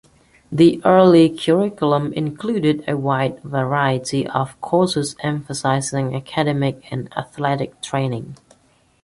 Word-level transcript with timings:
The 0.51 0.81
early 0.83 1.29
curriculum 1.29 2.11
included 2.13 2.83
a 2.87 2.97
wide 2.97 3.39
variety 3.43 4.25
of 4.25 4.59
courses 4.59 5.15
emphasizing 5.19 6.15
academic 6.15 6.91
and 6.91 7.07
athletic 7.15 7.79
training. 7.83 8.35